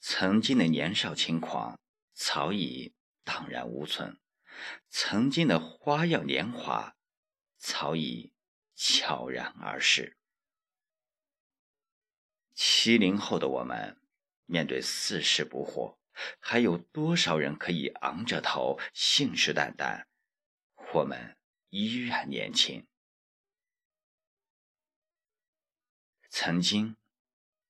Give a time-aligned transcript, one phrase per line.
[0.00, 1.78] 曾经的年少轻狂
[2.12, 2.94] 早已
[3.24, 4.18] 荡然无存，
[4.88, 6.96] 曾经的花样年华
[7.56, 8.32] 早已
[8.74, 10.16] 悄然而逝。
[12.54, 14.00] 七零后的我们，
[14.46, 15.98] 面对四十不惑，
[16.40, 20.06] 还有多少人可以昂着头、信誓旦旦？
[20.94, 21.36] 我们
[21.68, 22.86] 依然年轻。
[26.30, 26.96] 曾经，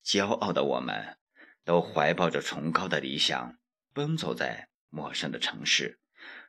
[0.04, 1.18] 骄傲的我们，
[1.68, 3.58] 都怀抱着崇高的理想，
[3.92, 6.00] 奔走在陌生的城市，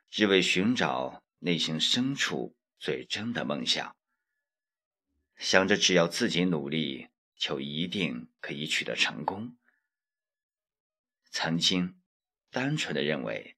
[0.08, 3.94] 只为寻找内心深处最真的梦想。
[5.36, 7.08] 想着只要自己努力。
[7.40, 9.56] 就一定可以取得成功。
[11.30, 11.98] 曾经，
[12.50, 13.56] 单纯的认为，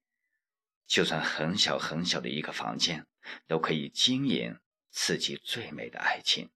[0.87, 3.05] 就算很小很小的一个房间，
[3.45, 4.57] 都可以经营
[4.89, 6.49] 自己最美的爱情。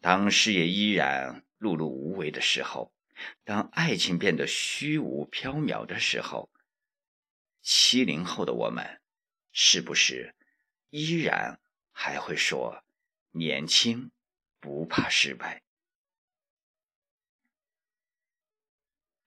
[0.00, 2.92] 当事业依然碌碌无为的时候，
[3.44, 6.50] 当爱情变得虚无缥缈的时候，
[7.62, 9.00] 七零后的我们，
[9.52, 10.34] 是不是
[10.90, 11.60] 依然
[11.92, 12.84] 还会说
[13.30, 14.10] 年轻？
[14.58, 15.62] 不怕失败。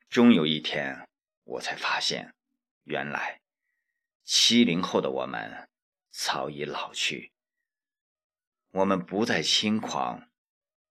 [0.09, 1.07] 终有一天，
[1.43, 2.33] 我才发现，
[2.83, 3.41] 原来
[4.23, 5.69] 七零后的我们
[6.09, 7.31] 早已老去。
[8.71, 10.28] 我们不再轻狂，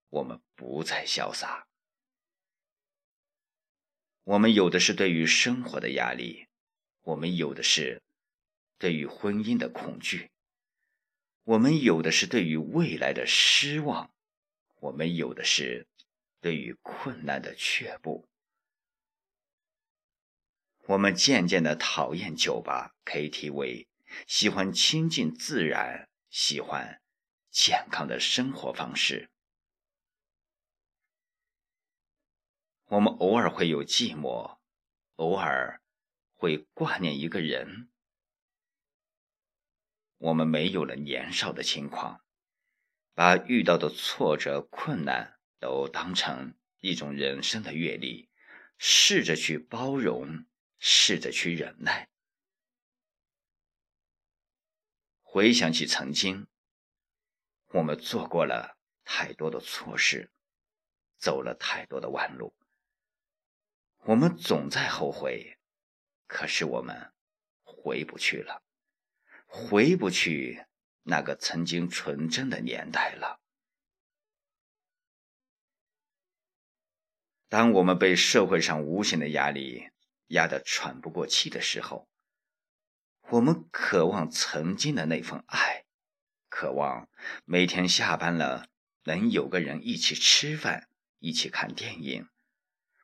[0.09, 1.67] 我们不再潇洒。
[4.25, 6.49] 我们有的是对于生活的压力，
[7.03, 8.03] 我们有的是
[8.79, 10.31] 对于婚姻的恐惧，
[11.45, 14.11] 我们有的是对于未来的失望。
[14.81, 15.87] 我们有的是
[16.41, 18.29] 对于困难的却步。
[20.87, 23.87] 我们渐渐的讨厌酒吧、KTV，
[24.27, 27.03] 喜欢亲近自然，喜欢
[27.51, 29.29] 健康的生活方式。
[32.89, 34.59] 我们偶尔会有寂寞，
[35.17, 35.83] 偶尔
[36.35, 37.91] 会挂念一个人。
[40.17, 42.25] 我们没有了年少的轻狂。
[43.13, 48.31] 把遇到的挫折、困难都当成一种人生的阅历，
[48.79, 50.47] 试着去包容，
[50.79, 52.09] 试着去忍耐。
[55.21, 56.47] 回想起曾经，
[57.73, 60.31] 我们做过了太多的错事，
[61.19, 62.55] 走了太多的弯路，
[64.05, 65.59] 我们总在后悔，
[66.27, 67.13] 可是我们
[67.63, 68.63] 回不去了，
[69.47, 70.65] 回不去。
[71.05, 73.41] 那个曾经纯真的年代了。
[77.49, 79.89] 当我们被社会上无形的压力
[80.27, 82.11] 压得喘不过气的时候，
[83.31, 85.87] 我们渴望曾经的那份爱，
[86.51, 87.09] 渴望
[87.47, 88.69] 每天下班了
[89.05, 92.29] 能有个人一起吃饭，一起看电影。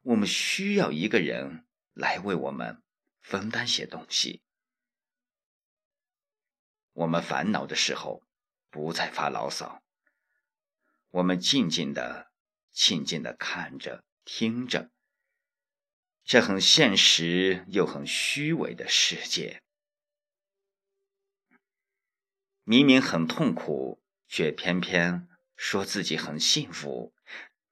[0.04, 2.82] 我们需要一个人来为我们
[3.22, 4.42] 分担些东西。
[6.92, 8.22] 我们烦恼的时候，
[8.68, 9.82] 不再发牢骚。
[11.08, 12.30] 我们静静的、
[12.70, 14.90] 静静的看着、听着，
[16.22, 19.62] 这很现实又很虚伪的世界。
[22.62, 27.14] 明明很痛苦，却偏偏说自己很幸福；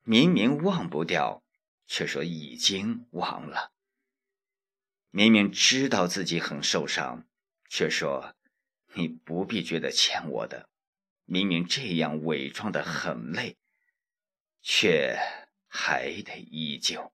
[0.02, 1.41] 明明忘不掉，
[1.92, 3.70] 却说已经忘了；
[5.10, 7.28] 明明知道自己很受伤，
[7.68, 8.34] 却说。
[8.94, 10.70] 你不必觉得欠我的，
[11.26, 13.58] 明明这样伪装的很累，
[14.62, 15.18] 却
[15.66, 17.12] 还得依旧，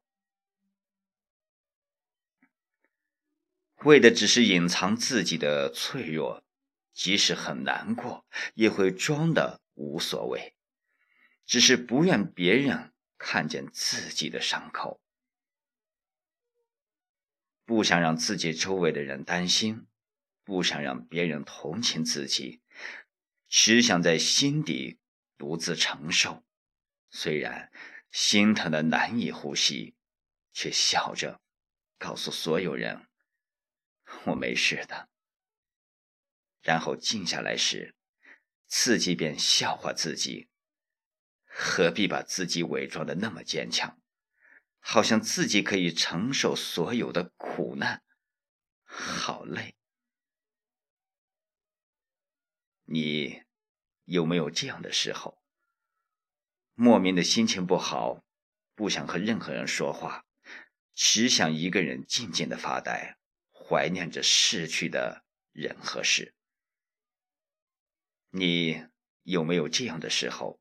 [3.85, 6.45] 为的只是隐藏自己的脆弱，
[6.93, 8.25] 即使很难过，
[8.55, 10.55] 也会装的无所谓，
[11.45, 15.03] 只是不愿别人看见自己的伤口，
[17.67, 19.87] 不想让自己周围的人担心。
[20.45, 22.63] 不想让别人同情自己，
[23.51, 24.99] 只想在心底
[25.37, 26.43] 独自承受。
[27.11, 27.71] 虽然
[28.11, 29.95] 心疼的难以呼吸，
[30.51, 31.43] 却笑着
[31.99, 33.09] 告诉所有人
[34.25, 35.11] ：“我没事的。”
[36.65, 37.95] 然后静下来时，
[38.67, 40.48] 自己便笑话自己：
[41.61, 44.01] 何必把自己伪装的那么坚强，
[44.79, 48.01] 好像自己可以承受所有的苦难？
[48.85, 49.75] 好累。
[52.85, 53.43] 你
[54.05, 55.43] 有没有这样的时候？
[56.75, 58.25] 莫名的心情不好，
[58.77, 60.25] 不想和任何人说话，
[60.95, 63.19] 只想一个人静静的发呆，
[63.51, 66.37] 怀念着逝去的人和事。
[68.31, 68.87] 你
[69.25, 70.61] 有没有这样的时候？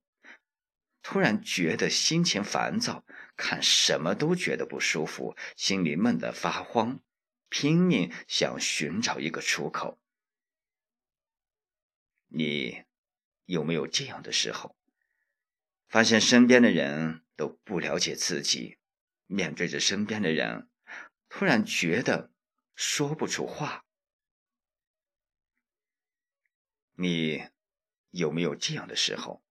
[1.10, 3.06] 突然觉得心情烦躁，
[3.38, 7.00] 看什么都觉得不舒服，心里闷得发慌，
[7.48, 10.02] 拼命想寻找一个出口。
[12.28, 12.84] 你
[13.46, 14.76] 有没有这样的时候？
[15.88, 18.78] 发现身边的人都不了解自己，
[19.28, 20.70] 面对着身边的人，
[21.30, 22.34] 突然觉得
[22.76, 23.86] 说不出话。
[26.96, 27.48] 你
[28.10, 29.42] 有没有这样的时候？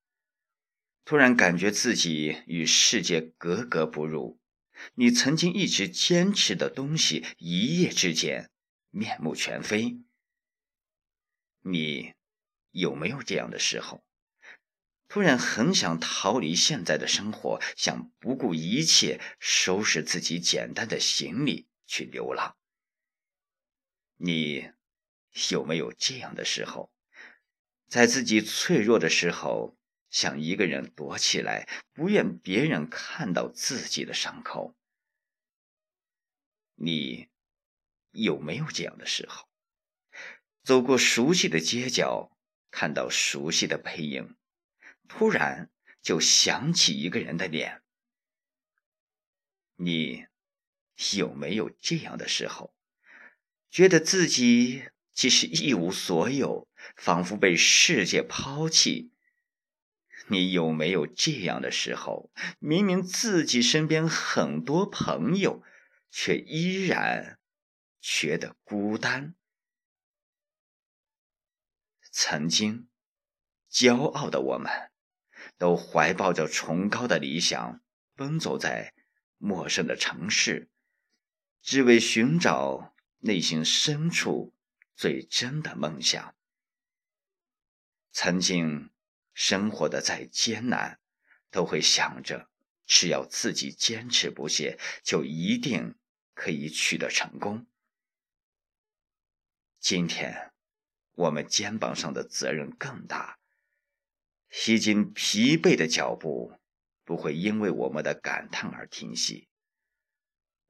[1.07, 4.41] 突然感觉自己与世界格格不入，
[4.95, 8.51] 你曾经一直坚持的东西，一夜之间
[8.91, 10.01] 面目全非。
[11.61, 12.15] 你
[12.73, 14.05] 有没有这样的时候？
[15.07, 22.57] 突然很想逃离现在的生活，想不顾一切收拾自己简单的行李去流浪。
[24.17, 24.73] 你
[25.51, 26.91] 有没有这样的时候？
[27.87, 29.76] 在自己脆弱的时候。
[30.11, 34.75] 想一个人躲起来，不愿别人看到自己的伤口。
[36.75, 37.29] 你
[38.13, 39.49] 有没有这样的时候？
[40.63, 42.37] 走过熟悉的街角，
[42.71, 44.37] 看到熟悉的背影，
[45.09, 45.71] 突然
[46.03, 47.83] 就想起一个人的脸。
[49.77, 50.27] 你
[51.15, 52.75] 有没有这样的时候？
[53.71, 56.67] 觉得自己其实一无所有，
[56.97, 59.13] 仿佛被世界抛弃。
[60.29, 62.31] 你有没有这样的时候？
[62.59, 65.63] 明明自己身边很多朋友，
[66.11, 67.39] 却依然
[68.01, 69.35] 觉得孤单。
[72.11, 72.89] 曾经
[73.71, 74.91] 骄傲的我们，
[75.59, 77.81] 都怀抱着崇高的理想，
[78.15, 78.95] 奔走在
[79.39, 80.71] 陌生的城市，
[81.63, 84.55] 只为寻找内心深处
[84.97, 86.35] 最真的梦想。
[88.11, 88.91] 曾经。
[89.37, 90.99] 生活的再艰难，
[91.51, 92.49] 都会想着，
[92.87, 95.95] 只要自己坚持不懈，就一定
[96.33, 97.67] 可以取得成功。
[99.79, 100.55] 今天，
[101.13, 103.39] 我们肩膀上的责任更大，
[104.67, 106.59] 已经疲惫的脚步
[107.05, 109.51] 不会因为我们的感叹而停息，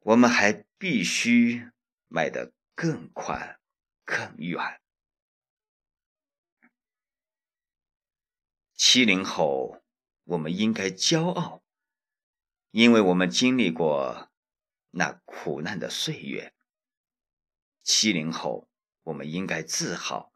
[0.00, 1.70] 我们还必须
[2.08, 3.60] 迈得更宽、
[4.04, 4.80] 更远。
[8.76, 9.82] 七零后，
[10.24, 11.62] 我们应该骄傲，
[12.72, 14.30] 因为我们经历过
[14.90, 16.52] 那苦难的岁月。
[17.82, 18.68] 七零后，
[19.04, 20.30] 我们应该自豪，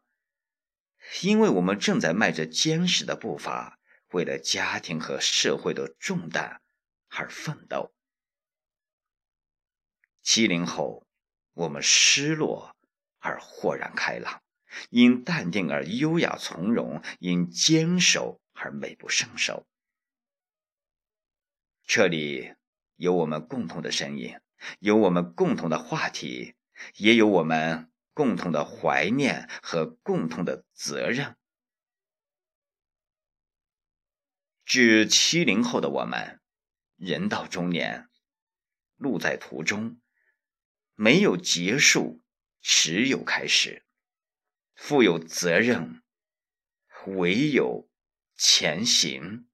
[1.21, 3.79] 因为我们正在迈着坚实的步伐，
[4.09, 6.63] 为了家庭和社会的重担
[7.09, 7.93] 而奋斗。
[10.23, 11.05] 七零后，
[11.53, 12.75] 我们失落
[13.19, 14.41] 而豁然开朗。
[14.89, 19.67] 因淡定而优雅从容，因坚守而美不胜收。
[21.83, 22.55] 这里
[22.95, 24.39] 有我们共同的身影，
[24.79, 26.55] 有我们共同的话题，
[26.95, 31.35] 也有我们共同的怀念和共同的责任。
[34.63, 36.39] 致七零后的我们，
[36.95, 38.09] 人到中年，
[38.95, 39.99] 路在途中，
[40.95, 42.21] 没有结束，
[42.61, 43.83] 只有开始。
[44.83, 46.01] 负有责任，
[47.05, 47.87] 唯有
[48.35, 49.45] 前行。